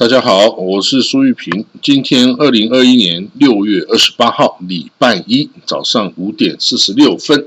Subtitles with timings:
[0.00, 1.66] 大家好，我是苏玉平。
[1.82, 7.46] 今天二零二一年六月二十八号，礼拜一早上五点四十六分，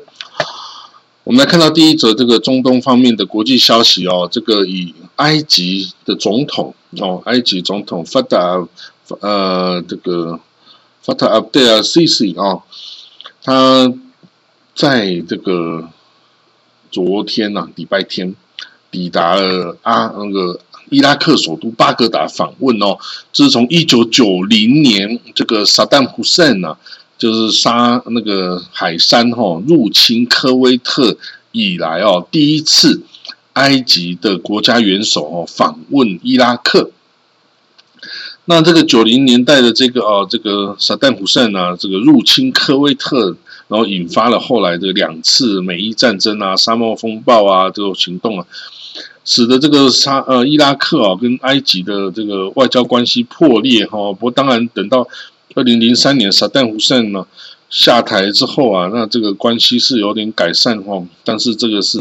[1.24, 4.30] 我们来看到第一则这个中东方面的国际消息哦。
[4.32, 8.64] 这个以埃及的总统哦，埃及总统法达
[9.22, 10.40] 呃这个
[11.02, 12.62] 法塔阿布德尔西西啊，
[13.42, 13.92] 他
[14.76, 15.90] 在这个
[16.92, 18.36] 昨天呐，礼拜天
[18.92, 20.60] 抵达了阿那个。
[20.90, 22.98] 伊拉克首都巴格达访问哦，
[23.32, 26.78] 这是从一九九零年这个萨达姆胡塞呢，
[27.18, 31.18] 就是沙那个海山哈入侵科威特
[31.52, 33.02] 以来哦，第一次
[33.54, 36.92] 埃及的国家元首哦访问伊拉克。
[38.46, 43.38] 那这个九零年代的这个哦，这个萨达姆胡塞呢，这个入侵科威特，
[43.70, 48.46] 然后引发了后来的两次美伊战争啊、沙漠风暴啊这种行动啊。
[49.26, 55.08] 使得这个沙呃伊拉克啊跟埃及的这个外交关系破裂哈，不过当然等到
[55.56, 57.26] 二零零三年萨旦胡塞呢
[57.70, 62.00] 下台之后啊，那这个关系是有点改善哈，但是这个是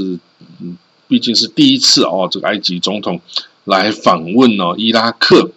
[0.60, 3.20] 嗯毕竟是第一次哦，这个埃及总统
[3.64, 5.52] 来访问哦伊拉克，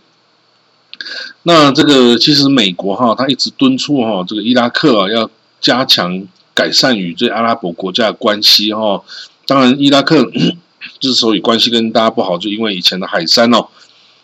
[1.42, 5.28] 那这个其实美国哈他一直敦促哈这个伊拉克啊要
[5.60, 9.04] 加强改善与这阿拉伯国家的关系哈，
[9.48, 10.32] 当然伊拉克。
[11.00, 13.68] 之所以关系跟大家不好，就因为以前的海山哦，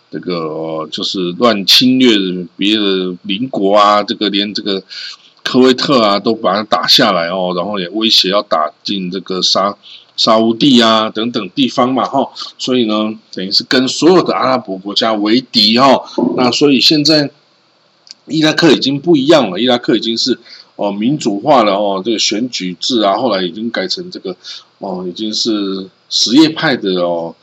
[0.10, 2.18] 这个就是乱侵略
[2.58, 4.84] 别的邻国啊，这个连这个
[5.44, 9.76] 科威特啊都把它打下来哦，然后也威胁要打进这个沙
[10.16, 16.04] 沙乌地啊等等地方嘛哈，所以呢，等于是跟所有的阿拉伯国家为敌哈。
[16.36, 17.30] 那所以现在
[18.28, 20.40] 伊拉克已经不一样了，伊拉克已经是。
[20.78, 24.36] 哦，民主化了哦，这个选举制啊，后来已经改成这个
[24.80, 27.34] 哦，已经是什叶派的哦，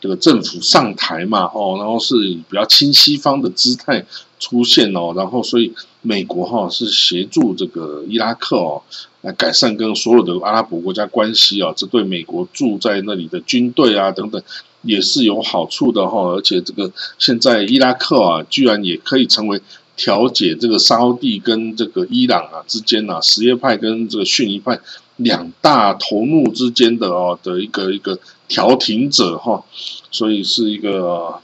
[0.00, 4.04] 这个政府上台嘛哦，然后是比较亲西方的姿态
[4.40, 5.72] 出现哦，然后所以
[6.02, 8.82] 美国哈是协助这个伊拉克哦
[9.20, 14.42] 来改善跟所有的阿拉伯国家关系啊，这对美国住在那里的军队啊等等
[14.82, 19.62] 也是有好处的哈，而且这个现在伊拉克啊，居然也可以成为。
[19.98, 24.78] 调解这个沙地跟这个伊朗啊之间啊，什叶派跟这个逊尼派
[25.16, 28.18] 两大头目之间的哦的一个一个
[28.48, 29.64] 调停者哈，
[30.10, 31.40] 所以是一个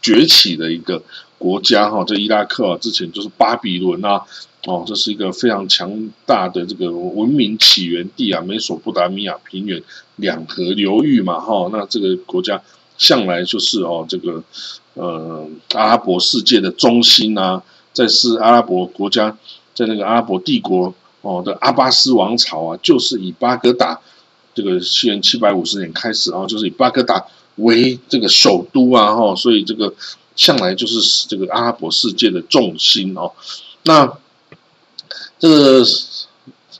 [0.00, 1.02] 崛起的一个
[1.38, 2.04] 国家哈。
[2.04, 4.22] 这伊拉克啊，之前就是巴比伦啊，
[4.66, 9.82] 哦，这是一个非常强大的这个文明起源地啊，美索不达米亚平原
[10.16, 11.68] 两河流域嘛哈。
[11.72, 12.62] 那这个国家
[12.98, 14.42] 向来就是哦这个
[14.94, 17.62] 呃阿拉伯世界的中心啊。
[17.92, 19.36] 在是阿拉伯国家，
[19.74, 23.98] 在那个阿拉伯帝国哦的阿巴斯王朝啊，就是以巴格达
[24.54, 27.24] 这个西元七百五十年开始啊，就是以巴格达
[27.56, 29.94] 为这个首都啊，哈，所以这个
[30.36, 33.32] 向来就是这个阿拉伯世界的重心哦。
[33.84, 34.12] 那
[35.38, 35.84] 这个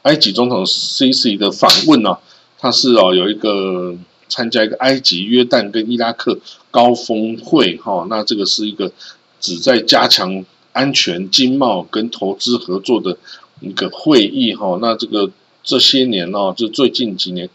[0.02, 2.18] 埃及总统 C.C 的访问呢，
[2.58, 3.96] 他是哦有一个
[4.28, 6.38] 参加一个埃及、约旦跟伊拉克
[6.70, 8.92] 高峰会哈，那这个是一个
[9.40, 10.44] 旨在加强。
[10.74, 13.18] 安全、经贸跟投资合作的
[13.62, 15.30] 一个会议哈，那这个
[15.62, 17.48] 这些年哦，就最近几年，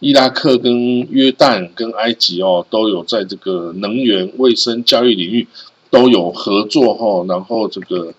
[0.00, 5.46] 伊拉克跟约旦跟埃及哦，都有在这个能源、卫生、教育领域
[5.90, 7.24] 都有合作哈。
[7.28, 8.12] 然后这个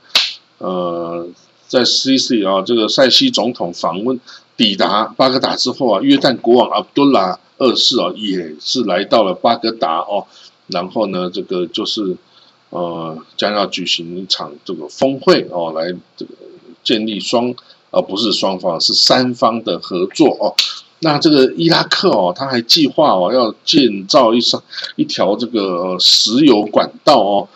[0.58, 1.28] 呃，
[1.68, 4.20] 在 C.C 啊，这个塞西总统访问
[4.58, 10.26] 抵达巴格达之后啊，约旦国王阿卜杜拉二世啊，也是来到了巴格达哦。
[10.68, 12.18] 然后呢，这个就是。
[12.76, 16.32] 呃，将要举行一场这个峰会哦，来这个
[16.84, 17.54] 建立双
[17.92, 20.54] 而不是双方是三方的合作哦。
[21.00, 24.62] 那这个伊拉克哦，他还计划哦要建造一上
[24.96, 27.48] 一条这个石油管道哦，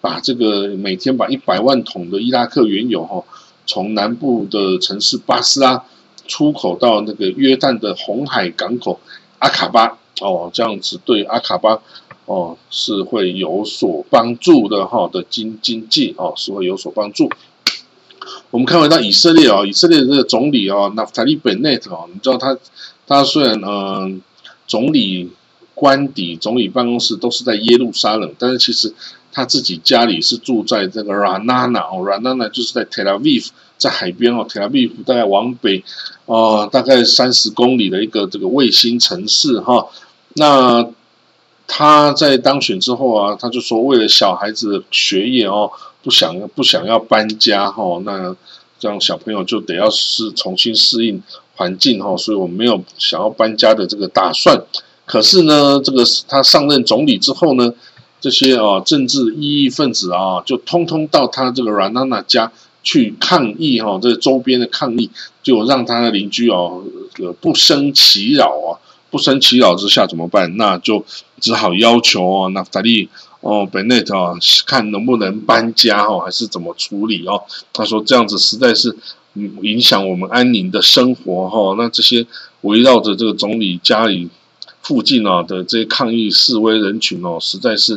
[0.00, 3.24] 把这个每天把一百万桶的伊拉克原油哈，
[3.66, 5.84] 从南部的城市巴斯拉
[6.26, 9.00] 出口到那个约旦的红海港口
[9.38, 11.80] 阿卡巴哦，这样子对阿卡巴。
[12.24, 17.28] 哦，是会有所帮助的哈的经经济哦，是会有所帮助。
[18.52, 22.54] 我们看回到以色列啊，以色列这个总理啊，纳塔利本内特啊，你知道他
[23.06, 24.20] 他虽然嗯，
[24.66, 25.30] 总理
[25.74, 28.92] 官邸、总理办公室都是在耶路撒冷，但是其实
[29.32, 35.82] 他自己家里是住在这个 Ranana 哦，Ranana 就是在 Tel Aviv，在海边哦，Tel Aviv 大概往北
[36.26, 39.86] 哦，大概三十公里的一个这个卫星城市哈，
[40.34, 40.86] 那。
[41.66, 45.70] 他在当选之后啊，他就说为了小孩子的学业哦，
[46.02, 48.34] 不想不想要搬家哈，那
[48.78, 51.22] 这样小朋友就得要是重新适应
[51.54, 54.60] 环境哈，所以我没有想要搬家的这个打算。
[55.06, 57.72] 可是呢，这个他上任总理之后呢，
[58.20, 62.50] 这些啊政治异议分子啊，就通通到他这个阮娜娜家
[62.82, 65.10] 去抗议哈，这周边的抗议
[65.42, 66.82] 就让他的邻居哦
[67.40, 68.78] 不生其扰啊，
[69.12, 70.56] 不生其扰之下怎么办？
[70.56, 71.04] 那就
[71.38, 73.08] 只好要求哦，那法利
[73.42, 74.34] 哦本内特啊，
[74.66, 77.44] 看能不能搬家哦，还是怎么处理哦？
[77.72, 78.96] 他说这样子实在是
[79.62, 81.76] 影响我们安宁的生活哈。
[81.78, 82.26] 那这些
[82.62, 84.28] 围绕着这个总理家里。
[84.82, 87.94] 附近啊的这些抗议示威人群哦，实在是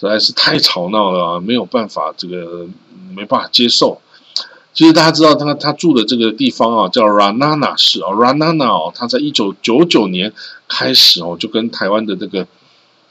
[0.00, 2.66] 实在是太吵闹了啊，没有办法，这个
[3.14, 4.00] 没办法接受。
[4.72, 10.32] 其实大家知道他他住的这个地方啊，叫 Ranana 市哦，Ranana 哦，他在一九九九年
[10.68, 12.46] 开始哦，就跟台湾的这个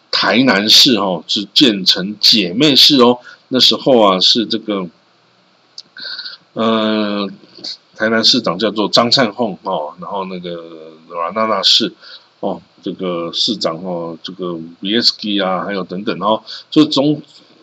[0.09, 3.19] 台南市哦是建成姐妹市哦。
[3.49, 4.87] 那时候啊是这个，
[6.53, 7.31] 嗯，
[7.95, 11.93] 台南市长叫做张灿凤哦，然后那个 Ranana 市。
[12.39, 16.41] 哦，这个市长哦，这个 v s k 啊，还有等等哦，
[16.71, 17.21] 就总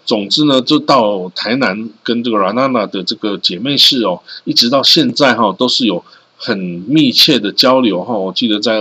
[0.09, 6.03] 总之呢，就到台南跟这个 Ranana 的这个姐妹市哦，一直到现在哈，都是有
[6.39, 6.59] 很
[6.89, 8.17] 密切的交流哈。
[8.17, 8.79] 我记得在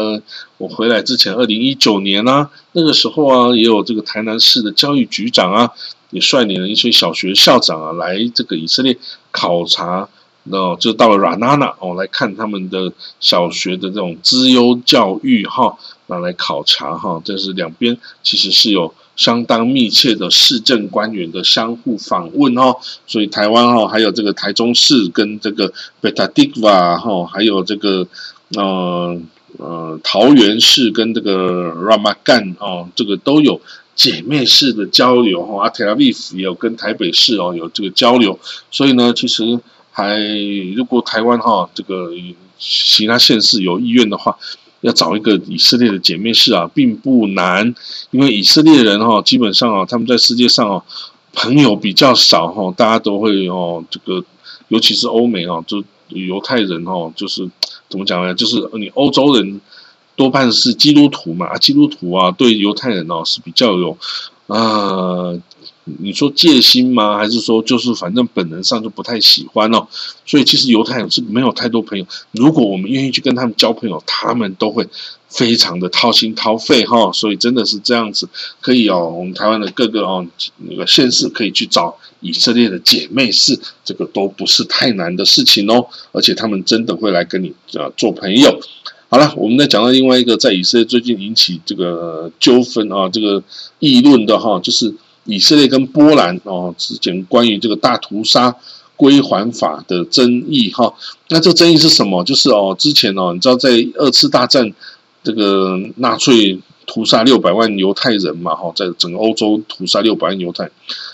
[0.57, 5.69] 我回来之前，二零一九年啊，那个时候啊，也有这个台南市的教育局长啊，
[6.11, 8.97] 也率领了一些小学校长啊，来这个以色列
[9.31, 10.07] 考察。
[10.49, 28.07] 那就到了 Ranana 哦，来看他们的小学的这种资优教育哈，那来考察哈，这是两边其实是有相当密切的市政官员的相互访问哦，所以台湾哈，还有这个台中市跟这个 Betadikva 哈，还有这个
[28.55, 29.19] 呃
[29.57, 33.59] 呃桃园市跟这个 Ramagan 哦，这个都有
[33.95, 38.39] 姐妹市的交流哈，阿 Tel Aviv 也有跟台北市哦有这个交流，
[38.71, 39.59] 所以呢，其实。
[39.99, 40.15] 还
[40.75, 42.11] 如果台湾哈这个
[42.59, 44.37] 其他县市有意愿的话，
[44.81, 47.73] 要找一个以色列的姐妹市啊，并不难，
[48.11, 50.83] 因为以色列人哈基本上啊他们在世界上哦
[51.33, 54.23] 朋友比较少哈，大家都会哦这个
[54.67, 57.49] 尤其是欧美哦，就犹太人哦，就是
[57.89, 58.33] 怎么讲呢？
[58.33, 59.59] 就是你欧洲人
[60.15, 63.97] 多半是基督徒嘛，基督徒啊对犹太人哦是比较有
[64.47, 65.33] 啊。
[65.99, 67.17] 你说戒心吗？
[67.17, 69.87] 还是说就是反正本能上就不太喜欢哦？
[70.25, 72.05] 所以其实犹太人是没有太多朋友。
[72.31, 74.85] 如果我们愿意去跟他们交朋友，他们都会
[75.29, 77.11] 非常的掏心掏肺哈。
[77.13, 78.27] 所以真的是这样子，
[78.59, 79.09] 可以哦。
[79.09, 85.87] 我们台湾的各个哦那个县市可以去找以色列的姐妹市，这个都不是太难的事情哦。
[86.11, 88.59] 而且他们真的会来跟你啊做朋友。
[89.09, 93.41] 好了，我们再讲到另外一个在以色列最近引起这个纠纷啊，这个
[93.79, 94.93] 议论的哈，就是。
[95.27, 98.55] 以色列跟波兰哦之间关于这个大屠杀
[98.95, 100.91] 归还法的争议哈，
[101.29, 102.23] 那这争议是什么？
[102.23, 103.69] 就是哦，之前哦，你知道在
[103.99, 104.73] 二次大战
[105.23, 110.67] 这个纳粹屠杀六百万犹太人嘛哈，在整个欧洲屠杀六百万犹太，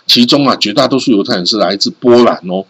[0.08, 2.64] 其中啊绝大多数犹太人是来自波兰哦。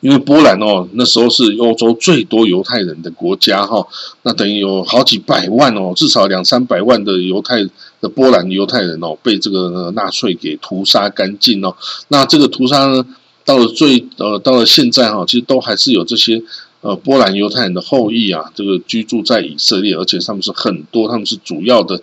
[0.00, 3.86] 因为波兰哦，那时候是欧洲最多犹太人的国家哈，
[4.22, 7.64] 那等于有好几百万哦，至少两三百万的犹太
[8.00, 11.74] 的波兰犹太人哦，被这个纳粹给屠杀干净哦。
[12.08, 13.04] 那这个屠杀呢，
[13.44, 16.42] 到了最呃，到了现在哈，其实都还是有这些
[16.80, 22.00] 呃波兰犹太人的后裔啊，这个居住在以色列，而且他们是很多，他们是主要的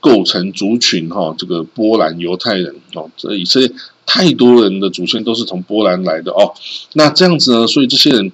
[0.00, 3.70] 构成族群哈，这个波兰犹太人哦，这以色列。
[4.06, 6.54] 太多人的祖先都是从波兰来的哦，
[6.92, 8.30] 那这样子呢，所以这些人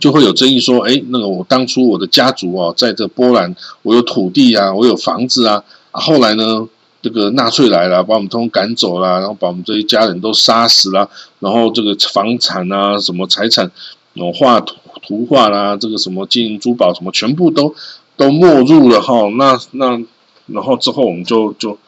[0.00, 6.68] 就会有争议说，哎，那个我当初我的家族哦，在这波兰，我有土地啊，我有房子啊，后来呢，
[7.00, 11.08] 这个纳粹来了，把我们通通赶走了，然后把我们这一家人都杀死了，
[11.38, 13.70] 然后这个房产啊，什么财产，
[14.16, 14.74] 哦，画图
[15.06, 17.72] 图画啦，这个什么金银珠宝什么，全部都
[18.16, 20.02] 都没入了哈，那那
[20.46, 21.78] 然后之后我们就就。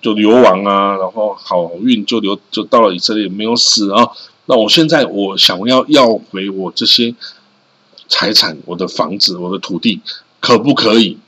[0.00, 4.08] 就流亡啊，然后好运就流就到了以色列，没有死啊。
[4.46, 7.14] 那我现在我想要要回我这些
[8.08, 10.00] 财产，我的房子，我的土地，
[10.40, 11.18] 可不可以？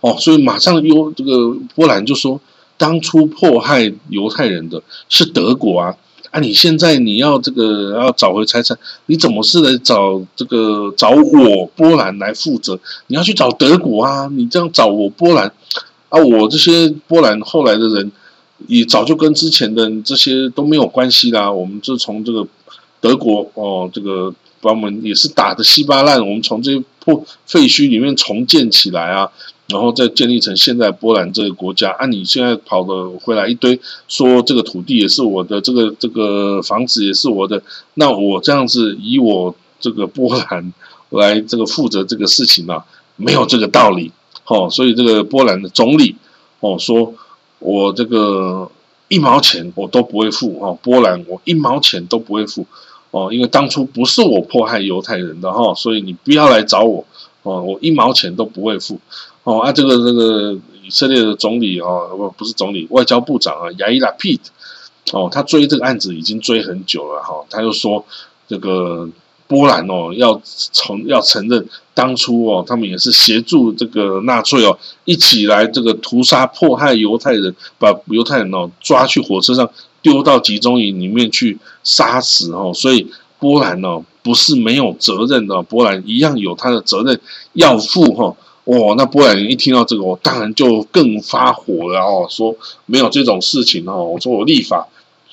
[0.00, 2.38] 哦，所以马上又这个波兰就说，
[2.76, 5.96] 当初迫害犹太人的是德国啊，
[6.30, 12.78] 啊，你现在你要这个要找回财产，你怎么是来找这个找我波兰来负责？
[13.06, 15.50] 你要去找德国啊，你这样找我波兰。
[16.16, 18.10] 啊，我这些波兰后来的人，
[18.66, 21.52] 也早就跟之前的这些都没有关系啦。
[21.52, 22.46] 我们就从这个
[23.00, 29.30] 德国哦，这个把我们也是打的稀巴烂，我们从这些破废墟里面重建起来啊，
[29.68, 31.90] 然后再建立成现在波兰这个国家。
[31.98, 37.62] 啊，你现在跑的回来一堆，说这个土地也是我的，这个这个房子也是我的，
[37.94, 40.72] 那我这样子以我这个波兰
[41.10, 42.84] 来这个负责这个事情啊，
[43.16, 44.10] 没有这个道理。
[44.46, 46.14] 哦，所以这个波兰的总理
[46.60, 47.12] 哦说，
[47.58, 48.70] 我这个
[49.08, 52.64] 一毛钱我都不会付哦，波兰我一毛钱都不会付
[53.10, 57.04] 哦，因为当初不是我迫害犹太人的哈，所以你不要来找我
[57.42, 59.00] 哦，我一毛钱都不会付
[59.42, 59.60] 哦。
[59.60, 60.52] 啊，这个这个
[60.84, 64.46] 以色列的总理哦，不不是总理，外交部长啊，亚伊拉 Pete
[65.12, 68.04] 哦，他追这个案子已经追很久了哈，他就说
[68.46, 69.08] 这个。
[69.48, 70.40] 波兰哦，要
[70.72, 79.70] 承要承认当初哦，他们也是协助这个纳粹哦，一起来这个屠杀迫害犹太人，把犹太人哦抓去火车上
[80.02, 83.06] 丢到集中营里面去杀死哦，所以
[83.38, 87.20] 波兰哦不是没有责任的，波兰一样有他的责任
[87.52, 88.36] 要负哈。
[88.64, 94.88] 哇，那波兰人一听到这个，我当然就更发火了哦，说没有这种事情哦，我说我立法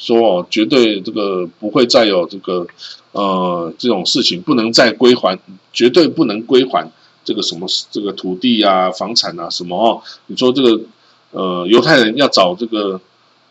[0.05, 2.67] 说哦，绝对这个不会再有这个。
[3.13, 5.37] 呃，这种事情不能再归还，
[5.71, 6.91] 绝对不能归还
[7.23, 10.01] 这个什么这个土地啊、房产啊什么哦。
[10.25, 10.81] 你说这个
[11.29, 12.99] 呃，犹太人要找这个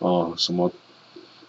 [0.00, 0.68] 呃什么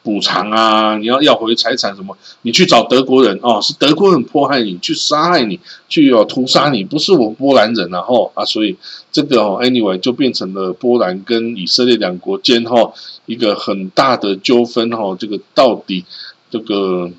[0.03, 0.97] 补偿啊？
[0.97, 2.15] 你要要回财产什么？
[2.43, 8.75] 你去找德国人哦，是德国人迫害你，去杀害你，去要屠杀你，不是我们波兰人然后啊，所以
[9.11, 12.93] 这个哦，anyway 就变成了波兰跟以色列两国间哈
[13.25, 15.15] 一个很大的纠纷哈。
[15.17, 16.05] 这个到底
[16.51, 17.09] 这个。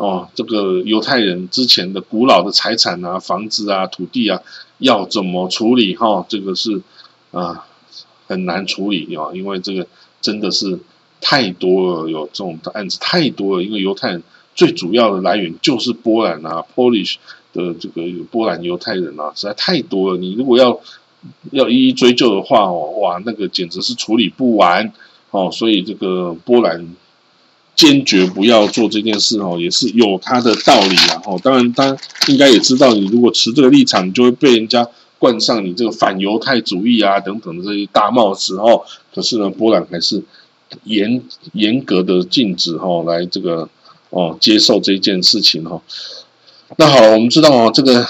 [0.00, 4.40] 哦，这个犹太人之前的古老的财产啊、房子啊、土地啊，
[4.78, 5.96] 要怎么处理？
[5.96, 6.80] 哈，这个是
[7.32, 7.66] 啊
[8.28, 9.84] 很难处理啊，因为这个
[10.20, 10.78] 真的是
[11.20, 13.62] 太多了，有这种案子太多了。
[13.62, 14.22] 因为犹太人
[14.54, 17.16] 最主要的来源就是波兰啊，Polish
[17.52, 20.18] 的这个波兰犹太人啊，实在太多了。
[20.18, 20.80] 你如果要
[21.52, 24.92] 要一一追究的话，哦，哇，那个简直是处理不完
[25.30, 25.50] 哦。
[25.52, 26.94] 所以这个波兰。
[27.78, 31.22] 坚决不要做这件事哦，也是有他的道理啊。
[31.24, 31.96] 哦，当然他
[32.26, 34.84] 应该也知道，你如果持这个立场，你就会被人家
[35.20, 38.82] 冠上你这个反犹太主义啊等等的这些大帽子哦。
[39.14, 40.20] 可是呢，波兰还是
[40.84, 41.22] 严
[41.52, 43.68] 严格的禁止哈来这个
[44.10, 45.80] 哦接受这件事情哈。
[46.76, 48.06] 那好，我们知道哦，这个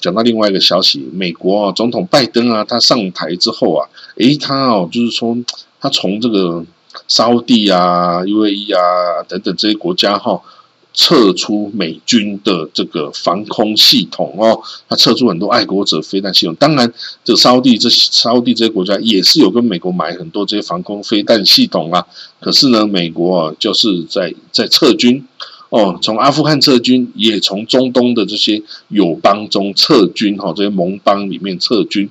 [0.00, 5.36] 讲到另外一个消息，美国啊总统拜登啊，他上台之后啊，诶，他哦就是说
[5.80, 6.64] 他从这个。
[7.08, 10.40] 沙地啊、UAE 啊等等这些国家哈，
[10.94, 16.54] 撤出美军的这个防空系统哦，他撤出很多爱国者飞弹系统。
[16.56, 16.92] 当然，
[17.24, 22.06] 这沙地这沙地这些国家也是有跟美国买很多这些防空飞弹系统啊。
[22.40, 25.26] 可是呢，美国就是在在撤军
[25.70, 32.10] 哦，从阿富汗撤军，也从中东的这些友邦中撤军哈，这些盟邦里面撤军。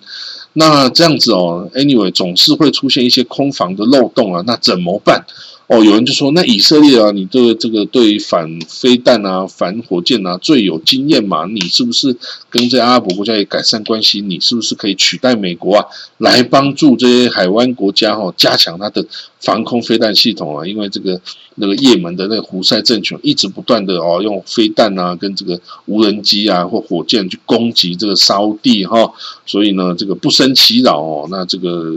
[0.54, 5.24] 那这样子哦，anyway，总是会出现一些空防的漏洞啊，那怎么办？
[5.72, 11.46] 哦，有人就说，那以色列啊，你对这个对反飞弹啊、反火箭啊最有经验嘛？
[11.46, 12.14] 你是不是
[12.50, 14.20] 跟这阿拉伯国家也改善关系？
[14.20, 15.86] 你是不是可以取代美国啊，
[16.18, 19.06] 来帮助这些海湾国家哈，加强它的
[19.40, 20.68] 防空飞弹系统啊？
[20.68, 21.22] 因为这个
[21.56, 29.14] 那个也门的那个胡塞政权一直不断的哦，用飞弹啊跟这个无人机啊或火箭去攻击这个沙地哈，
[29.46, 31.30] 所以呢，这个不胜其扰哦。
[31.32, 31.96] 那这个。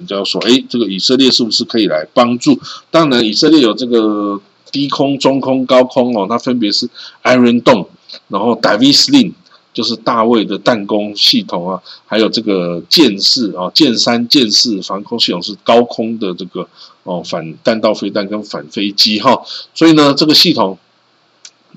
[0.00, 2.58] 人家说，哎，这个以色列是不是可以来帮助？
[2.90, 4.40] 当然，以色列有这个
[4.72, 6.88] 低空、中空、高空哦，它分别是
[7.22, 7.86] Iron Dome，
[8.28, 9.32] 然后 David Sling
[9.74, 16.66] 就是大卫的弹弓系统啊，还有这个剑士啊，剑三剑士防空系统是高空的这个
[17.04, 19.42] 哦反弹道飞弹跟反飞机哈。
[19.74, 20.78] 所以呢，这个系统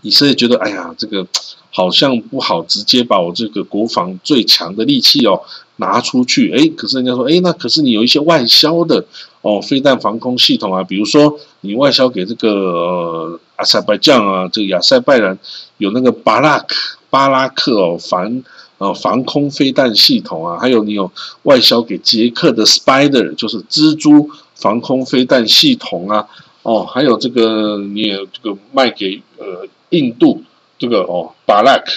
[0.01, 1.27] 以色列觉得，哎呀，这个
[1.71, 5.41] 好像不好直接把我这个国防最强的利器哦。
[5.83, 9.03] 拿出去，哎，可是人家说，哎，那可是你有一些外销的
[9.41, 15.37] 哦，飞弹防空系统啊，比如说你外销给这个阿塞拜疆啊，这个亚塞拜然
[15.77, 16.75] 有那个巴拉克
[17.09, 18.41] 巴拉克哦防
[18.77, 21.11] 呃防空飞弹系统啊，还有你有
[21.43, 26.25] 外销给捷克的 Spider 就是蜘蛛防空飞弹系统啊，
[26.63, 30.41] 哦，还有这个你也这个卖给呃印度
[30.79, 31.91] 这个哦巴拉克。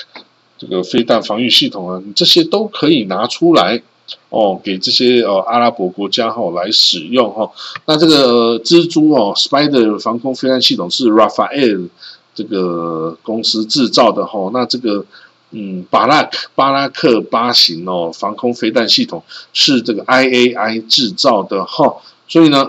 [0.59, 3.83] 这个飞弹防御系统啊，你这些都可以拿出来
[4.31, 7.51] 哦，给这些呃阿拉伯国家哈来使用哈。
[7.85, 11.89] 那这个蜘蛛哦，Spider 防空飞弹系统是 Rafael
[12.35, 14.51] 这个公司制造的哈。
[14.53, 15.05] 那这个
[15.51, 19.23] 嗯，巴拉克巴拉克八型哦防空飞弹系统
[19.53, 21.97] 是这个 IAI 制造的哈。
[22.29, 22.69] 所以呢。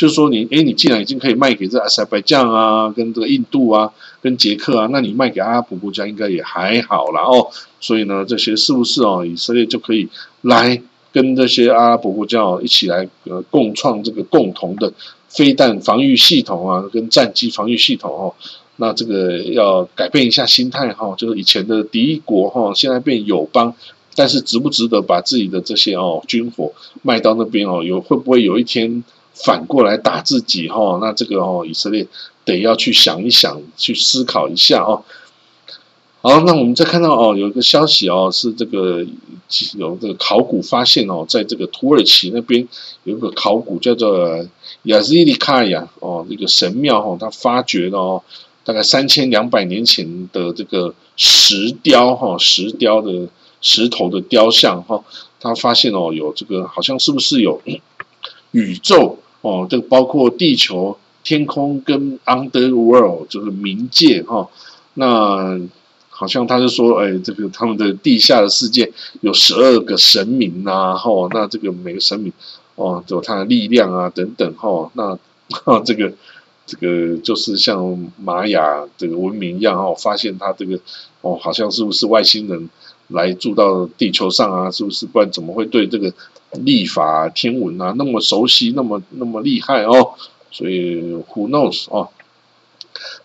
[0.00, 3.92] 就是说，你哎，你既然已经可以卖给这阿塞拜疆啊，跟这个印度啊，
[4.22, 7.48] 跟捷克啊，那你卖给阿拉伯国家应该也还好了哦。
[7.80, 10.08] 所以呢，这些是不是哦，以色列就可以
[10.40, 10.80] 来
[11.12, 14.90] 跟这些阿拉伯国家哦一起来呃共创这个共同的
[15.28, 18.34] 飞弹防御系统啊，跟战机防御系统哦？
[18.76, 23.74] 那这个要改变一下心态哈，就是以前的敌国哈，现在变友邦，
[24.14, 27.82] 但是值不值得把自己的这些哦军火卖到那边哦？
[27.82, 29.04] 有会不会有一天？
[29.44, 32.06] 反过来打自己哈，那这个哦，以色列
[32.44, 35.02] 得要去想一想，去思考一下哦。
[36.22, 39.02] 好，那我们再看到哦，有一个消息哦，是这个
[39.78, 42.68] 有这个考古发现哦，在这个土耳其那边
[43.04, 44.46] 有一个考古叫做
[44.82, 48.22] 亚兹利卡亚哦，这个神庙哈，它发掘了哦，
[48.64, 53.26] 大概三千两百年前的这个石雕哈，石雕的
[53.62, 55.02] 石头的雕像哈，
[55.40, 57.62] 他发现哦，有这个好像是不是有
[58.52, 64.48] 宇宙哦，这个包括地球、天空跟 underworld 就是冥界哈，
[64.94, 65.60] 那。
[66.12, 68.92] 好像他是说，哎，这个他们的地下的世界
[69.22, 72.30] 有十二个神明呐，吼，那这个每个神明
[72.74, 75.18] 哦，有他的力量啊，等等，吼，那
[75.82, 76.12] 这个
[76.66, 80.78] 这个就是像玛雅这个文明一样，哦，发现他这个
[81.22, 82.68] 哦，好像是不是外星人
[83.08, 84.70] 来住到地球上啊？
[84.70, 85.06] 是不是？
[85.06, 86.12] 不然怎么会对这个
[86.52, 90.14] 历法天文啊那么熟悉，那么那么厉害哦？
[90.50, 91.00] 所以
[91.32, 92.08] who knows 哦？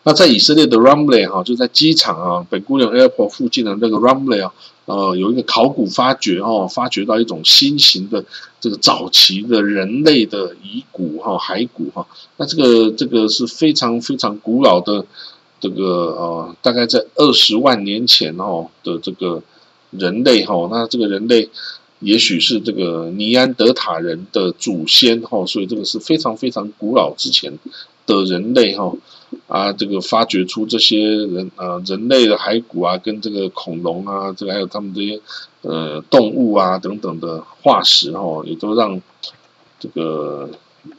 [0.03, 4.53] 那在以色列的 Ramley 哈，就在机场啊，北姑娘 Airport 附近的那个 Ramley 啊，
[4.85, 8.23] 呃，有一个考古发掘哦，发掘到一种新型的
[8.61, 12.05] 这个早期的人类的遗骨哈，骸骨哈。
[12.37, 15.03] 那这个这个是非常非常古老的
[15.59, 19.41] 这个呃，大概在二十万年前哦的这个
[19.89, 20.69] 人类哈。
[20.71, 21.49] 那这个人类
[21.99, 27.57] 也许是这个尼安德塔人的祖先哈，所以这个是非常非常古老之前
[28.05, 28.93] 的人类哈。
[29.47, 35.19] 啊，这个发掘出这些人啊，人类的骸骨啊，跟这个恐龙啊，这个还有他们这些
[35.61, 39.01] 呃动物啊等等的化石哦，也都让
[39.79, 40.49] 这个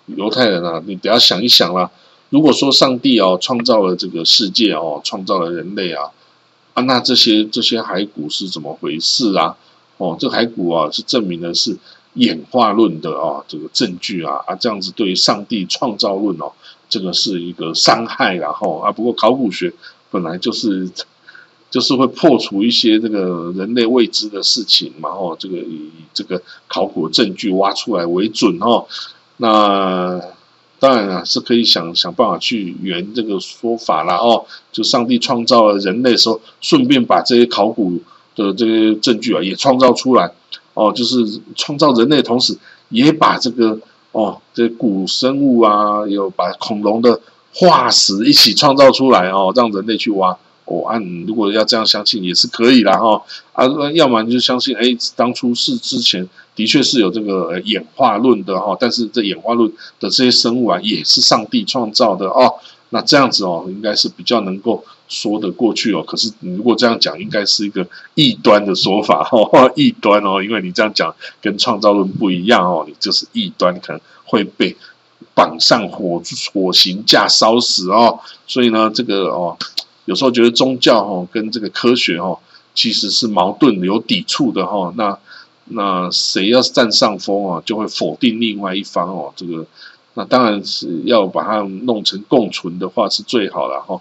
[0.06, 1.90] 犹太人啊，你等下想一想啦。
[2.28, 6.10] 如果说上帝哦创造了这个世界哦，创造了人类啊，
[6.74, 9.56] 啊，那这些这些骸骨是怎么回事啊？
[9.98, 11.76] 哦，这骸骨啊是证明的是
[12.14, 16.52] 演化论的啊这个证据啊啊，这样子对于上帝创造论哦。
[16.88, 19.72] 这个是一个伤害，然后啊，不过考古学
[20.08, 20.88] 本来就是
[21.68, 28.86] 就是会破除一些这个人类未知的事情嘛，哦，这个以这个考古证据挖出来为准哦。
[29.38, 30.22] 那
[30.78, 34.46] 当然啊，是可以想想办法去圆这个说法啦哦。
[34.70, 38.00] 就上帝创造了人类的时候，顺便把这些考古
[38.36, 40.30] 的这些证据啊也创造出来
[40.74, 42.56] 哦，就是创造人类同时，
[42.90, 43.80] 也把这个。
[44.12, 47.20] 哦，这古生物啊，有把恐龙的
[47.52, 50.30] 化石一起创造出来哦，让人类去挖。
[50.64, 53.22] 哦，按如果要这样相信也是可以啦哈。
[53.52, 54.84] 啊，要么就相信，哎，
[55.16, 59.70] 当初是之前的确是有这个演化论的哈，但是这演化论
[60.00, 62.54] 的这些生物啊，也是上帝创造的哦。
[62.90, 66.04] 那这样子哦，应该是比较能够说得过去哦。
[66.04, 74.76] 可是你如果这样讲，应该是一个异端的说法哦， 异端哦，因为你这样讲跟创造论不一样哦，你就是异端，可能会被
[75.34, 76.22] 绑上火
[76.52, 78.20] 火刑架烧死哦。
[78.46, 79.56] 所以呢，这个哦，
[80.04, 82.38] 有时候觉得宗教哦跟这个科学哦
[82.72, 84.94] 其实是矛盾、有抵触的哈。
[84.96, 85.18] 那
[85.64, 89.66] 那谁要是占上风啊，就会否定另外一方哦，这个。
[90.18, 94.00] 那当然是要把它弄成共存的话是最好了哈。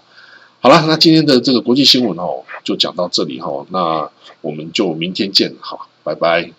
[0.60, 3.64] 好了，那今天的这个国际新闻哦，就讲到这里哈。
[3.70, 6.50] 那我们就明天见，好，拜拜。